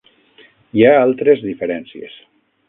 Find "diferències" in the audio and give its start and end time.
1.49-2.17